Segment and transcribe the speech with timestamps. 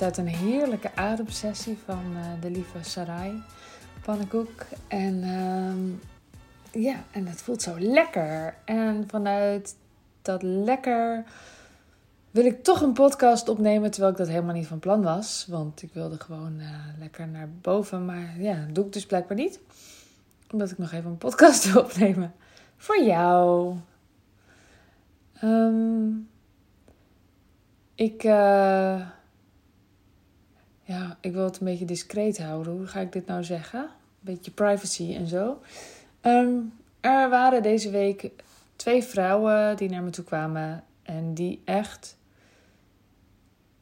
[0.00, 3.42] uit een heerlijke ademsessie van uh, de lieve Sarai
[4.02, 4.64] Pannenkoek.
[4.88, 8.54] En ehm, ja, en het voelt zo lekker.
[8.64, 9.74] En vanuit
[10.22, 11.24] dat lekker
[12.30, 15.46] wil ik toch een podcast opnemen, terwijl ik dat helemaal niet van plan was.
[15.48, 19.60] Want ik wilde gewoon uh, lekker naar boven, maar ja, doe ik dus blijkbaar niet.
[20.50, 22.32] Omdat ik nog even een podcast wil opnemen.
[22.76, 23.76] Voor jou.
[25.44, 26.28] Um,
[27.94, 29.00] ik, uh,
[30.82, 32.72] ja, ik wil het een beetje discreet houden.
[32.72, 33.80] Hoe ga ik dit nou zeggen?
[33.80, 33.88] Een
[34.20, 35.60] beetje privacy en zo.
[36.22, 38.30] Um, er waren deze week
[38.76, 42.16] twee vrouwen die naar me toe kwamen en die echt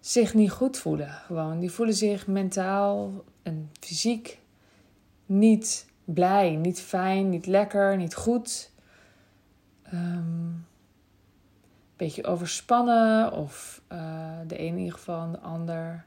[0.01, 1.09] zich niet goed voelen.
[1.09, 4.39] Gewoon, die voelen zich mentaal en fysiek
[5.27, 8.71] niet blij, niet fijn, niet lekker, niet goed.
[9.93, 10.67] Um,
[11.97, 16.05] beetje overspannen of uh, de een in ieder geval, de ander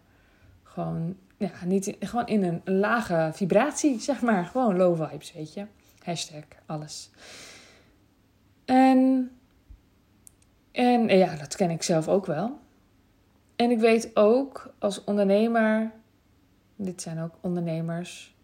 [0.74, 4.46] gewoon, ja, niet, gewoon in een, lage vibratie, zeg maar.
[4.46, 5.66] Gewoon low vibes, weet je.
[6.04, 7.10] Hashtag alles.
[8.66, 9.32] En,
[10.72, 12.60] en ja, dat ken ik zelf ook wel.
[13.56, 15.92] En ik weet ook als ondernemer,
[16.76, 18.36] dit zijn ook ondernemers,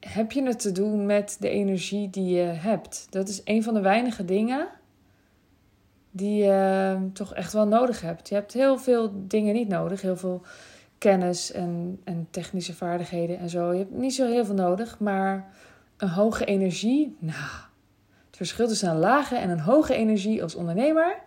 [0.00, 3.06] heb je het te doen met de energie die je hebt.
[3.10, 4.68] Dat is een van de weinige dingen
[6.10, 8.28] die je toch echt wel nodig hebt.
[8.28, 10.42] Je hebt heel veel dingen niet nodig, heel veel
[10.98, 13.72] kennis en, en technische vaardigheden en zo.
[13.72, 15.48] Je hebt niet zo heel veel nodig, maar
[15.96, 17.38] een hoge energie, nou,
[18.26, 21.24] het verschil tussen een lage en een hoge energie als ondernemer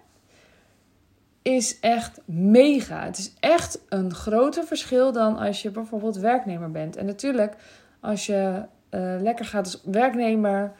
[1.41, 3.03] is echt mega.
[3.03, 6.95] Het is echt een groter verschil dan als je bijvoorbeeld werknemer bent.
[6.95, 7.55] En natuurlijk,
[7.99, 10.71] als je uh, lekker gaat als werknemer,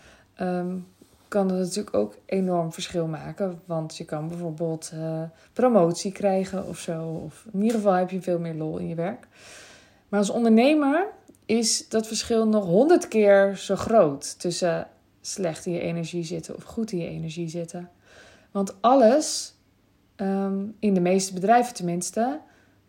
[0.42, 0.88] um,
[1.30, 3.62] kan dat natuurlijk ook enorm verschil maken.
[3.66, 5.22] Want je kan bijvoorbeeld uh,
[5.54, 7.22] promotie krijgen of zo.
[7.26, 9.28] Of in ieder geval heb je veel meer lol in je werk.
[10.10, 11.08] Maar als ondernemer
[11.46, 14.88] is dat verschil nog honderd keer zo groot tussen
[15.22, 17.90] slecht in je energie zitten of goed in je energie zitten.
[18.52, 19.54] Want alles,
[20.16, 22.40] um, in de meeste bedrijven tenminste,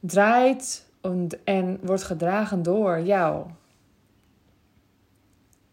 [0.00, 0.84] draait
[1.44, 3.46] en wordt gedragen door jou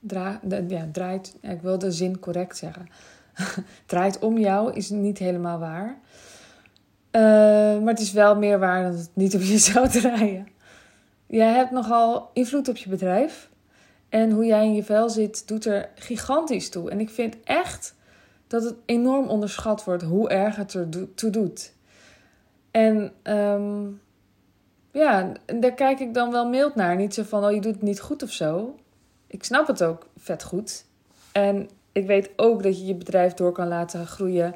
[0.08, 2.88] dra ja, draait, ik wil de zin correct zeggen.
[3.86, 6.00] draait om jou is niet helemaal waar.
[7.12, 7.22] Uh,
[7.84, 10.48] maar het is wel meer waar dan het niet op je zou draaien.
[11.28, 13.50] Jij hebt nogal invloed op je bedrijf.
[14.10, 16.90] En hoe jij in je vel zit, doet er gigantisch toe.
[16.90, 17.96] En ik vind echt
[18.48, 21.74] dat het enorm onderschat wordt hoe erg het er toe doet.
[22.72, 24.02] En um,
[24.92, 26.96] ja, daar kijk ik dan wel mild naar.
[26.96, 28.76] Niet zo van, oh je doet het niet goed of zo
[29.28, 30.86] ik snap het ook vet goed.
[31.32, 34.56] En ik weet ook dat je je bedrijf door kan laten groeien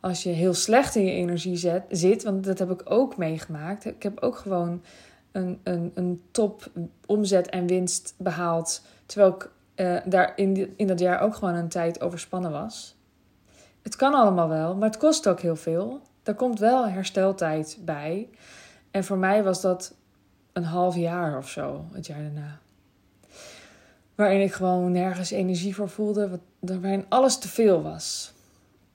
[0.00, 2.22] als je heel slecht in je energie zet, zit.
[2.22, 3.84] Want dat heb ik ook meegemaakt.
[3.84, 4.82] Ik heb ook gewoon
[5.32, 6.70] een, een, een top
[7.06, 8.82] omzet en winst behaald.
[9.06, 12.96] Terwijl ik uh, daar in, in dat jaar ook gewoon een tijd overspannen was.
[13.82, 16.00] Het kan allemaal wel, maar het kost ook heel veel.
[16.22, 18.28] Daar komt wel hersteltijd bij.
[18.90, 19.94] En voor mij was dat
[20.52, 22.58] een half jaar of zo, het jaar daarna.
[24.18, 26.40] Waarin ik gewoon nergens energie voor voelde.
[26.60, 28.32] Waarin alles te veel was.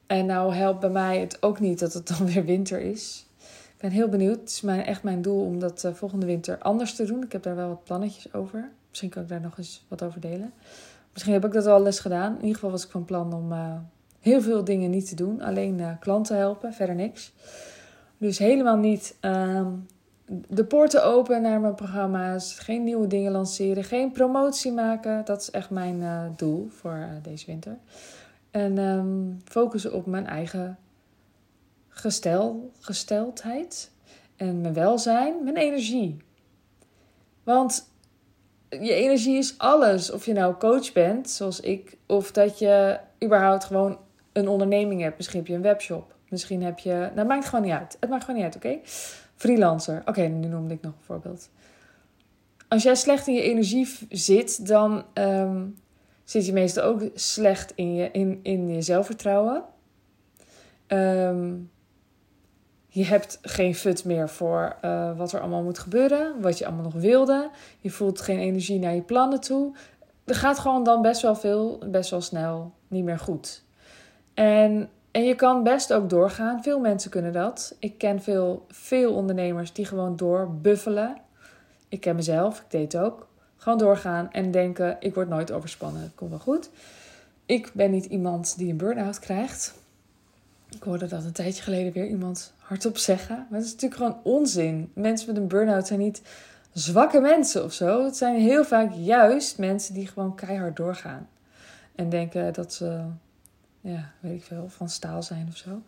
[0.08, 3.26] En nou helpt bij mij het ook niet dat het dan weer winter is.
[3.40, 4.40] Ik ben heel benieuwd.
[4.40, 7.24] Het is echt mijn doel om dat uh, volgende winter anders te doen.
[7.24, 8.70] Ik heb daar wel wat plannetjes over.
[8.90, 10.54] Misschien kan ik daar nog eens wat over delen.
[11.12, 12.32] Misschien heb ik dat al les gedaan.
[12.32, 13.76] In ieder geval was ik van plan om uh,
[14.20, 15.42] heel veel dingen niet te doen.
[15.42, 17.34] Alleen uh, klanten helpen, verder niks.
[18.18, 19.72] Dus helemaal niet ehm,
[20.26, 22.60] de poorten open naar mijn programma's.
[22.60, 23.84] Geen nieuwe dingen lanceren.
[23.84, 25.26] Geen promotie maken.
[25.26, 27.78] Dat is echt mijn uh, doel voor uh, deze winter.
[28.52, 30.78] En um, focussen op mijn eigen
[31.90, 33.92] gestel, gesteldheid.
[34.36, 36.18] En mijn welzijn, mijn energie.
[37.44, 37.92] Want
[38.70, 40.12] je energie is alles.
[40.12, 41.98] Of je nou coach bent, zoals ik.
[42.06, 43.98] Of dat je überhaupt gewoon
[44.34, 45.18] een onderneming hebt.
[45.18, 46.16] Misschien heb je een webshop.
[46.30, 47.12] Misschien heb je...
[47.16, 47.98] Nou, maakt gewoon niet uit.
[48.00, 48.80] Het maakt gewoon niet uit, oké?
[49.44, 50.02] Freelancer.
[50.06, 51.50] Oké, nu noemde ik nog een voorbeeld.
[52.68, 55.66] Als jij slecht in je energie zit, dan ehm,
[56.24, 59.64] zit je meestal ook slecht in je, in, in je zelfvertrouwen.
[60.88, 61.54] Ehm,
[62.88, 66.84] je hebt geen fut meer voor uh, wat er allemaal moet gebeuren, wat je allemaal
[66.84, 67.50] nog wilde.
[67.80, 69.76] Je voelt geen energie naar je plannen toe.
[70.26, 73.64] Er gaat gewoon dan best wel veel, best wel snel niet meer goed.
[74.34, 76.64] En en je kan best ook doorgaan.
[76.64, 77.76] Veel mensen kunnen dat.
[77.80, 81.18] Ik ken veel, veel ondernemers die gewoon doorbuffelen.
[81.90, 83.28] Ik ken mezelf, ik deed het ook.
[83.58, 86.70] Gewoon doorgaan en denken: ik word nooit overspannen, het komt wel goed.
[87.46, 89.74] Ik ben niet iemand die een burn-out krijgt.
[90.70, 93.36] Ik hoorde dat een tijdje geleden weer iemand hardop zeggen.
[93.36, 94.92] Maar dat is natuurlijk gewoon onzin.
[94.94, 96.22] Mensen met een burn-out zijn niet
[96.72, 98.04] zwakke mensen of zo.
[98.06, 101.28] Het zijn heel vaak juist mensen die gewoon keihard doorgaan.
[101.96, 103.02] En denken dat ze,
[103.84, 105.82] ja, weet ik veel, van staal zijn of zo.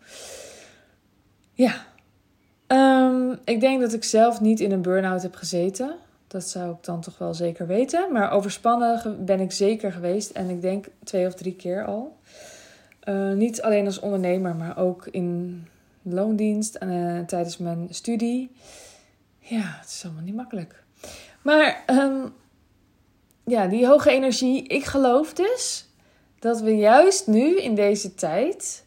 [1.52, 1.86] Ja.
[2.66, 5.96] Ehm, ik denk dat ik zelf niet in een burn-out heb gezeten.
[6.26, 8.12] Dat zou ik dan toch wel zeker weten.
[8.12, 10.30] Maar overspannen ben ik zeker geweest.
[10.30, 12.16] En ik denk twee of drie keer al.
[13.04, 15.62] Uh, niet alleen als ondernemer, maar ook in
[16.02, 18.50] loondienst uh, tijdens mijn studie.
[19.38, 20.82] Ja, het is allemaal niet makkelijk.
[21.42, 22.34] Maar um,
[23.44, 24.62] ja, die hoge energie.
[24.68, 25.86] Ik geloof dus
[26.38, 28.84] dat we juist nu in deze tijd.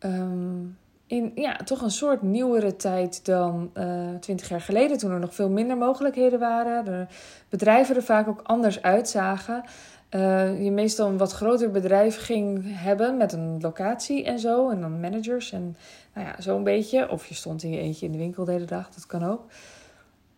[0.00, 5.18] Um, in ja, toch een soort nieuwere tijd dan uh, twintig jaar geleden, toen er
[5.18, 6.84] nog veel minder mogelijkheden waren.
[6.84, 7.06] De
[7.48, 9.64] bedrijven er vaak ook anders uitzagen.
[10.10, 14.70] Uh, je meestal een wat groter bedrijf ging hebben met een locatie en zo.
[14.70, 15.76] En dan managers en
[16.14, 17.10] nou ja, zo'n beetje.
[17.10, 19.44] Of je stond in je eentje in de winkel de hele dag, dat kan ook.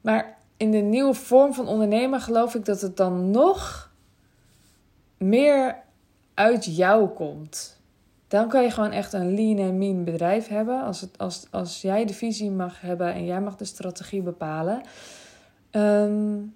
[0.00, 3.91] Maar in de nieuwe vorm van ondernemen geloof ik dat het dan nog
[5.17, 5.82] meer
[6.35, 7.81] uit jou komt.
[8.29, 10.83] Dan kan je gewoon echt een lean en mean bedrijf hebben.
[10.83, 14.83] Als, het, als, als jij de visie mag hebben en jij mag de strategie bepalen.
[15.71, 16.55] Um,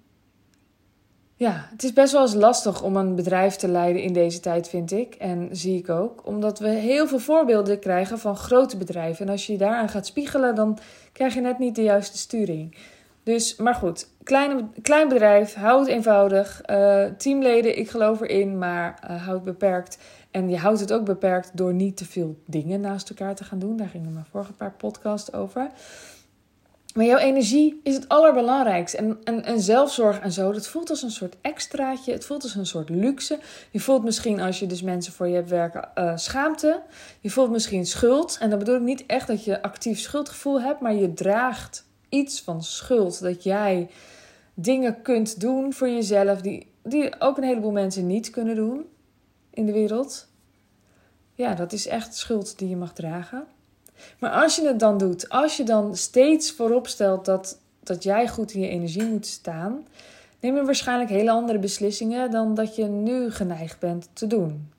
[1.39, 4.69] ja, het is best wel eens lastig om een bedrijf te leiden in deze tijd,
[4.69, 5.15] vind ik.
[5.15, 6.27] En zie ik ook.
[6.27, 9.25] Omdat we heel veel voorbeelden krijgen van grote bedrijven.
[9.25, 10.77] En als je je daaraan gaat spiegelen, dan
[11.11, 12.75] krijg je net niet de juiste sturing.
[13.29, 16.61] Dus, maar goed, klein, bedrijf, houd het eenvoudig.
[16.69, 19.97] Uh, teamleden, ik geloof erin, maar uh, houd beperkt.
[20.31, 23.59] En je houdt het ook beperkt door niet te veel dingen naast elkaar te gaan
[23.59, 23.77] doen.
[23.77, 25.69] Daar gingen mijn vorige paar podcasts over.
[26.93, 28.97] Maar jouw energie is het allerbelangrijkste.
[28.97, 32.11] En, en, en zelfzorg en zo, dat voelt als een soort extraatje.
[32.11, 33.39] Het voelt als een soort luxe.
[33.71, 36.81] Je voelt misschien als je dus mensen voor je hebt werken uh, schaamte.
[37.19, 38.37] Je voelt misschien schuld.
[38.39, 42.41] En dan bedoel ik niet echt dat je actief schuldgevoel hebt, maar je draagt iets
[42.41, 43.21] van schuld.
[43.21, 43.89] Dat jij
[44.53, 48.85] dingen kunt doen voor jezelf die, die ook een heleboel mensen niet kunnen doen
[49.49, 50.27] in de wereld.
[51.33, 53.43] Ja, dat is echt schuld die je mag dragen.
[54.19, 58.27] Maar als je het dan doet, als je dan steeds voorop stelt dat, dat jij
[58.27, 59.87] goed in je energie moet staan,
[60.39, 64.69] neem je waarschijnlijk hele andere beslissingen dan dat je nu geneigd bent te doen.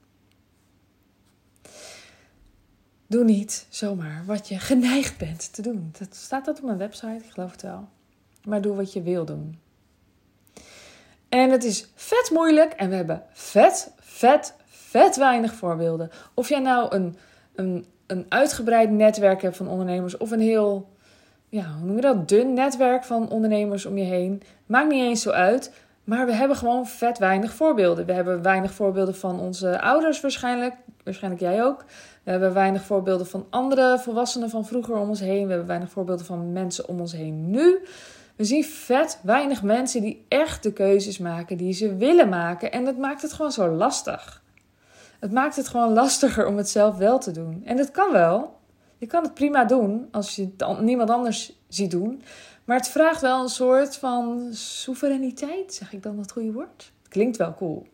[3.10, 5.92] Doe niet zomaar wat je geneigd bent te doen.
[5.98, 7.88] Dat staat dat op mijn website, ik geloof het wel.
[8.44, 9.58] Maar doe wat je wil doen.
[11.28, 16.10] En het is vet moeilijk en we hebben vet, vet, vet weinig voorbeelden.
[16.34, 17.16] Of jij nou een,
[17.54, 20.88] een een uitgebreid netwerk hebt van ondernemers of een heel,
[21.48, 24.42] ja, hoe noem je dat, dun netwerk van ondernemers om je heen.
[24.66, 25.72] Maakt niet eens zo uit.
[26.10, 28.06] Maar we hebben gewoon vet weinig voorbeelden.
[28.06, 30.74] We hebben weinig voorbeelden van onze ouders waarschijnlijk.
[31.04, 31.84] Waarschijnlijk jij ook.
[32.22, 35.42] We hebben weinig voorbeelden van andere volwassenen van vroeger om ons heen.
[35.42, 37.78] We hebben weinig voorbeelden van mensen om ons heen nu.
[38.36, 42.72] We zien vet weinig mensen die echt de keuzes maken die ze willen maken.
[42.72, 44.42] En dat maakt het gewoon zo lastig.
[45.20, 47.62] Het maakt het gewoon lastiger om het zelf wel te doen.
[47.64, 48.58] En dat kan wel.
[48.98, 52.22] Je kan het prima doen als je het niemand anders ziet doen.
[52.70, 55.74] Maar het vraagt wel een soort van soevereiniteit.
[55.74, 56.92] Zeg ik dan dat goede woord?
[57.08, 57.86] Klinkt wel cool.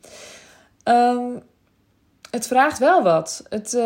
[0.84, 1.42] Um,
[2.30, 3.44] het vraagt wel wat.
[3.48, 3.82] Het, uh,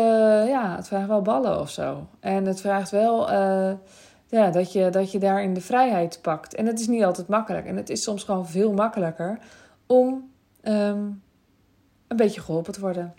[0.47, 2.07] ja, het vraagt wel ballen of zo.
[2.19, 3.73] En het vraagt wel uh,
[4.27, 6.55] ja, dat, je, dat je daarin de vrijheid pakt.
[6.55, 7.65] En het is niet altijd makkelijk.
[7.65, 9.39] En het is soms gewoon veel makkelijker
[9.87, 10.31] om
[10.63, 11.23] um,
[12.07, 13.13] een beetje geholpen te worden.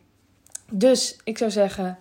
[0.71, 1.99] Dus ik zou zeggen,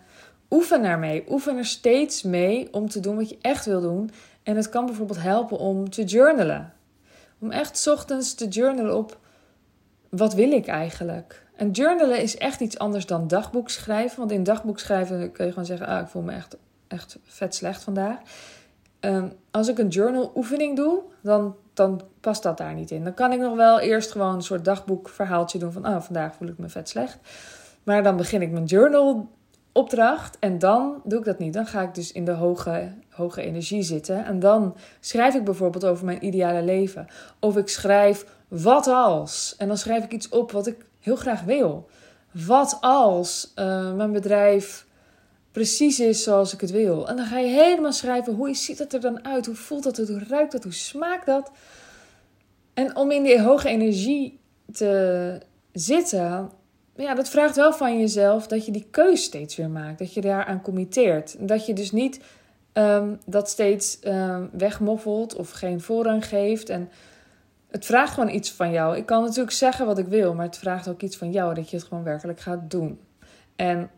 [0.49, 1.23] oefen daarmee.
[1.29, 4.09] Oefen er steeds mee om te doen wat je echt wil doen.
[4.43, 6.73] En het kan bijvoorbeeld helpen om te journalen.
[7.39, 9.19] Om echt ochtends te journalen op
[10.09, 11.45] wat wil ik eigenlijk.
[11.55, 14.19] En journalen is echt iets anders dan dagboek schrijven.
[14.19, 16.57] Want in dagboek schrijven kun je gewoon zeggen: ah, ik voel me echt,
[16.87, 18.17] echt vet slecht vandaag.
[18.99, 23.03] Ehm, als ik een journal oefening doe, dan, dan past dat daar niet in.
[23.03, 26.47] Dan kan ik nog wel eerst gewoon een soort dagboekverhaaltje doen van ah, vandaag voel
[26.47, 27.17] ik me vet slecht.
[27.83, 29.29] Maar dan begin ik mijn journal
[29.71, 31.53] opdracht en dan doe ik dat niet.
[31.53, 34.25] Dan ga ik dus in de hoge, hoge energie zitten.
[34.25, 37.07] En dan schrijf ik bijvoorbeeld over mijn ideale leven.
[37.39, 39.55] Of ik schrijf wat als.
[39.57, 41.89] En dan schrijf ik iets op wat ik heel graag wil.
[42.31, 44.85] Wat als uh, mijn bedrijf
[45.51, 47.07] precies is zoals ik het wil.
[47.07, 49.45] En dan ga je helemaal schrijven hoe ziet het er dan uit?
[49.45, 49.97] Hoe voelt dat?
[49.97, 50.63] Hoe ruikt dat?
[50.63, 51.51] Hoe smaakt dat?
[52.73, 54.39] En om in die hoge energie
[54.73, 56.49] te zitten,
[56.95, 59.99] ja, dat vraagt wel van jezelf dat je die keus steeds weer maakt.
[59.99, 61.35] Dat je daaraan committeert.
[61.47, 62.19] Dat je dus niet
[62.73, 66.69] um, dat steeds um, wegmoffelt of geen voorrang geeft.
[66.69, 66.89] En
[67.69, 68.97] het vraagt gewoon iets van jou.
[68.97, 71.69] Ik kan natuurlijk zeggen wat ik wil, maar het vraagt ook iets van jou dat
[71.69, 72.99] je het gewoon werkelijk gaat doen.
[73.55, 73.89] En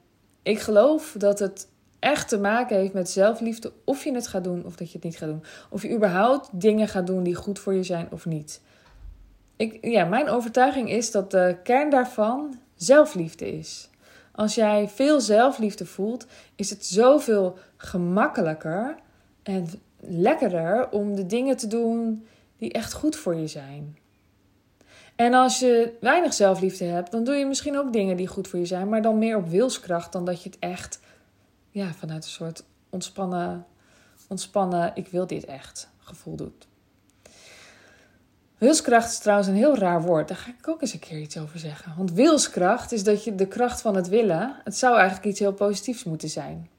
[0.44, 1.68] ik geloof dat het
[2.00, 5.04] echt te maken heeft met zelfliefde, of je het gaat doen of dat je het
[5.04, 5.44] niet gaat doen.
[5.70, 8.62] Of je überhaupt dingen gaat doen die goed voor je zijn of niet.
[9.56, 13.90] Ik, ja, mijn overtuiging is dat de kern daarvan zelfliefde is.
[14.32, 16.25] Als jij veel zelfliefde voelt,
[16.56, 18.96] is het zoveel gemakkelijker
[19.44, 23.98] en lekkerder om de dingen te doen die echt goed voor je zijn.
[25.16, 28.60] En als je weinig zelfliefde hebt, dan doe je misschien ook dingen die goed voor
[28.60, 31.00] je zijn, maar dan meer op wilskracht dan dat je het echt
[31.70, 33.66] ja, vanuit een soort ontspannen,
[34.28, 36.68] ontspannen, ik wil dit echt gevoel doet.
[38.63, 40.27] Wilskracht is trouwens een heel raar woord.
[40.27, 41.93] Daar ga ik ook eens een keer iets over zeggen.
[41.98, 44.55] Want wilskracht is dat je de kracht van het willen.
[44.63, 46.70] Het zou eigenlijk iets heel positiefs moeten zijn.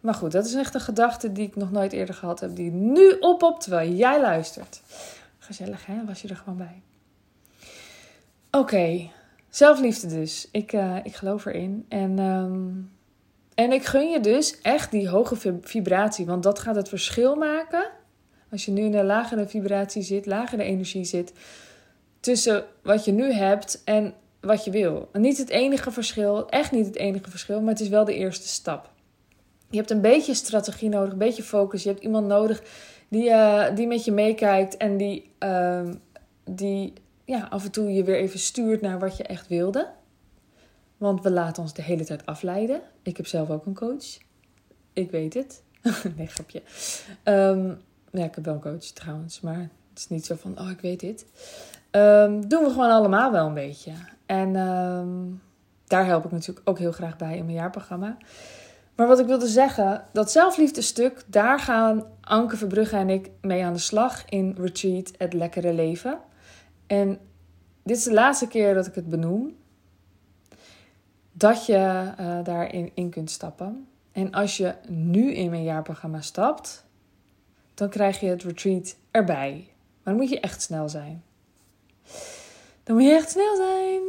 [0.00, 2.56] Maar goed, dat is echt een gedachte die ik nog nooit eerder gehad heb.
[2.56, 4.82] Die nu op op terwijl jij luistert.
[5.38, 6.82] Gezellig hè, was je er gewoon bij.
[8.50, 9.10] Oké,
[9.48, 10.48] zelfliefde dus.
[10.50, 11.86] Ik, uh, ik geloof erin.
[11.88, 12.92] En, um,
[13.54, 16.26] en ik gun je dus echt die hoge vibratie.
[16.26, 17.90] Want dat gaat het verschil maken.
[18.54, 21.32] Als je nu in een lagere vibratie zit, lagere energie zit.
[22.20, 25.08] Tussen wat je nu hebt en wat je wil.
[25.12, 28.48] Niet het enige verschil, echt niet het enige verschil, maar het is wel de eerste
[28.48, 28.90] stap.
[29.70, 31.82] Je hebt een beetje strategie nodig, een beetje focus.
[31.82, 32.62] Je hebt iemand nodig
[33.08, 35.90] die, uh, die met je meekijkt en die, uh,
[36.44, 36.92] die
[37.24, 39.90] ja, af en toe je weer even stuurt naar wat je echt wilde.
[40.96, 42.80] Want we laten ons de hele tijd afleiden.
[43.02, 44.18] Ik heb zelf ook een coach.
[44.92, 45.62] Ik weet het.
[46.16, 46.62] nee, grapje.
[47.24, 47.78] Um,
[48.18, 50.80] ja, ik heb wel een coach trouwens, maar het is niet zo van, oh, ik
[50.80, 51.26] weet dit.
[51.90, 53.92] Um, doen we gewoon allemaal wel een beetje.
[54.26, 55.42] En um,
[55.86, 58.16] daar help ik natuurlijk ook heel graag bij in mijn jaarprogramma.
[58.96, 63.64] Maar wat ik wilde zeggen, dat zelfliefde stuk, daar gaan Anke Verbrugge en ik mee
[63.64, 66.18] aan de slag in Retreat, het lekkere leven.
[66.86, 67.18] En
[67.82, 69.56] dit is de laatste keer dat ik het benoem.
[71.32, 73.86] Dat je uh, daarin in kunt stappen.
[74.12, 76.83] En als je nu in mijn jaarprogramma stapt,
[77.74, 79.66] dan krijg je het retreat erbij.
[80.02, 81.22] Maar dan moet je echt snel zijn.
[82.82, 84.02] Dan moet je echt snel zijn.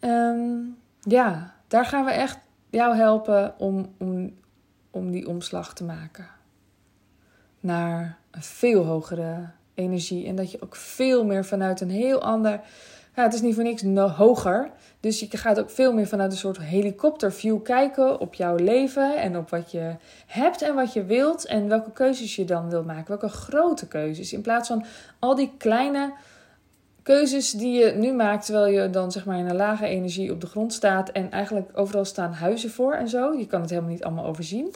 [0.00, 2.38] Um, ja, daar gaan we echt
[2.70, 4.36] jou helpen om, om,
[4.90, 6.28] om die omslag te maken.
[7.60, 10.26] Naar een veel hogere energie.
[10.26, 12.60] En dat je ook veel meer vanuit een heel ander.
[13.14, 13.82] Ja, het is niet voor niks
[14.16, 14.70] hoger.
[15.00, 19.36] Dus je gaat ook veel meer vanuit een soort helikopterview kijken op jouw leven en
[19.36, 19.94] op wat je
[20.26, 23.08] hebt en wat je wilt en welke keuzes je dan wil maken.
[23.08, 24.32] Welke grote keuzes.
[24.32, 24.84] In plaats van
[25.18, 26.12] al die kleine
[27.02, 30.40] keuzes die je nu maakt terwijl je dan zeg maar in een lage energie op
[30.40, 33.32] de grond staat en eigenlijk overal staan huizen voor en zo.
[33.32, 34.74] Je kan het helemaal niet allemaal overzien.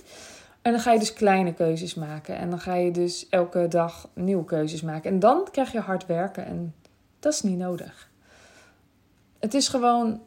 [0.63, 2.37] En dan ga je dus kleine keuzes maken.
[2.37, 5.11] En dan ga je dus elke dag nieuwe keuzes maken.
[5.11, 6.47] En dan krijg je hard werken.
[6.47, 6.75] En
[7.21, 8.13] dat is niet nodig.
[9.45, 10.21] Het is gewoon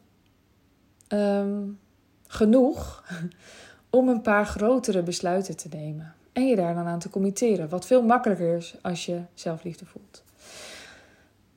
[1.10, 1.80] um,
[2.28, 3.04] genoeg
[3.90, 6.14] om een paar grotere besluiten te nemen.
[6.34, 7.70] En je daar dan aan te committeren.
[7.70, 10.24] Wat veel makkelijker is als je zelfliefde voelt.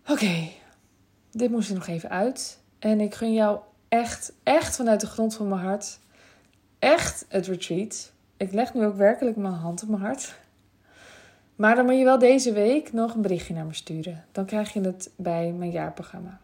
[0.07, 0.49] Oké,
[1.31, 2.59] dit moest er nog even uit.
[2.79, 5.99] En ik gun jou echt, echt vanuit de grond van mijn hart,
[6.79, 8.13] echt het retreat.
[8.37, 10.35] Ik leg nu ook werkelijk mijn hand op mijn hart.
[11.57, 14.25] Maar dan moet je wel deze week nog een berichtje naar me sturen.
[14.33, 16.41] Dan krijg je het bij mijn jaarprogramma.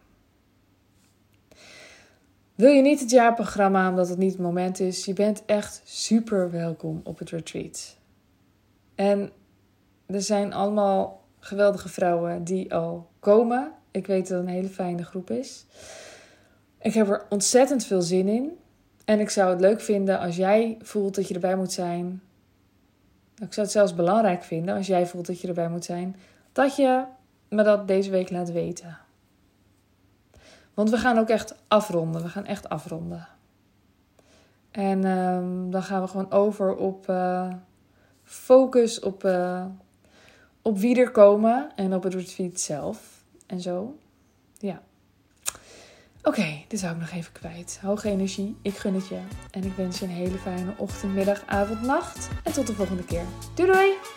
[2.57, 5.05] Wil je niet het jaarprogramma omdat het niet het moment is?
[5.05, 7.97] Je bent echt super welkom op het retreat.
[8.95, 9.31] En
[10.05, 13.71] er zijn allemaal geweldige vrouwen die al komen.
[13.91, 15.65] Ik weet dat het een hele fijne groep is.
[16.79, 18.57] Ik heb er ontzettend veel zin in.
[19.05, 22.21] En ik zou het leuk vinden als jij voelt dat je erbij moet zijn.
[23.35, 26.15] Ik zou het zelfs belangrijk vinden als jij voelt dat je erbij moet zijn.
[26.51, 27.03] Dat je
[27.49, 28.97] me dat deze week laat weten.
[30.77, 32.21] Want we gaan ook echt afronden.
[32.21, 33.27] We gaan echt afronden.
[34.71, 37.53] En um, dan gaan we gewoon over op uh,
[38.23, 39.65] focus op, uh,
[40.61, 43.97] op wie er komen en op het retreat zelf en zo.
[44.57, 44.81] Ja.
[46.23, 47.79] Oké, dit zou ik nog even kwijt.
[47.81, 49.19] Hoge energie, ik gun het je.
[49.51, 52.29] En ik wens je een hele fijne ochtend, middag, avond, nacht.
[52.43, 53.25] En tot de volgende keer.
[53.55, 54.16] Doei doei!